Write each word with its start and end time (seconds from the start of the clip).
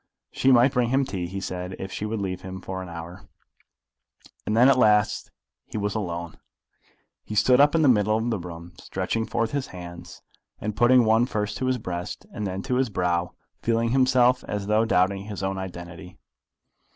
She 0.31 0.51
might 0.51 0.71
bring 0.73 0.89
him 0.89 1.05
tea, 1.05 1.27
he 1.27 1.39
said, 1.39 1.75
if 1.77 1.91
she 1.91 2.07
would 2.07 2.19
leave 2.19 2.41
him 2.41 2.59
for 2.59 2.81
an 2.81 2.89
hour. 2.89 3.27
And 4.47 4.57
then 4.57 4.67
at 4.67 4.75
last 4.79 5.29
he 5.67 5.77
was 5.77 5.93
alone. 5.93 6.39
He 7.23 7.35
stood 7.35 7.61
up 7.61 7.75
in 7.75 7.83
the 7.83 7.87
middle 7.87 8.17
of 8.17 8.27
the 8.31 8.39
room, 8.39 8.73
stretching 8.79 9.27
forth 9.27 9.51
his 9.51 9.67
hands, 9.67 10.23
and 10.59 10.75
putting 10.75 11.05
one 11.05 11.27
first 11.27 11.55
to 11.57 11.67
his 11.67 11.77
breast 11.77 12.25
and 12.33 12.47
then 12.47 12.63
to 12.63 12.77
his 12.77 12.89
brow, 12.89 13.35
feeling 13.61 13.89
himself 13.91 14.43
as 14.47 14.65
though 14.65 14.85
doubting 14.85 15.25
his 15.25 15.43
own 15.43 15.59
identity. 15.59 16.17